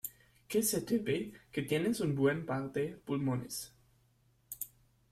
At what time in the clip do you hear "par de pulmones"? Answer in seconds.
2.47-3.61